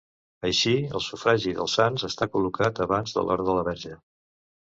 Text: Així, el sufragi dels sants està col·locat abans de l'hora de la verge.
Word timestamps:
Així, 0.47 0.71
el 0.99 1.03
sufragi 1.07 1.53
dels 1.59 1.75
sants 1.79 2.07
està 2.09 2.29
col·locat 2.37 2.83
abans 2.87 3.13
de 3.17 3.27
l'hora 3.27 3.49
de 3.51 3.59
la 3.59 3.67
verge. 3.71 3.93